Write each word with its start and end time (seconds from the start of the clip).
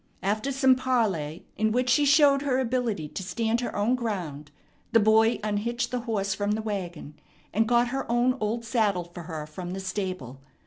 After 0.23 0.51
some 0.51 0.75
parley, 0.75 1.45
in 1.57 1.71
which 1.71 1.87
she 1.87 2.05
showed 2.05 2.41
her 2.41 2.57
ability 2.57 3.07
to 3.09 3.21
stand 3.21 3.61
her 3.61 3.75
own 3.75 3.93
ground, 3.93 4.49
the 4.93 4.99
boy 4.99 5.39
unhitched 5.43 5.91
the 5.91 5.99
horse 6.09 6.33
from 6.33 6.53
the 6.53 6.61
wagon, 6.63 7.13
and 7.53 7.67
got 7.67 7.89
her 7.89 8.11
own 8.11 8.35
old 8.39 8.65
saddle 8.65 9.03
for 9.03 9.21
her 9.29 9.45
from 9.45 9.73
the 9.73 9.79
stable. 9.79 10.39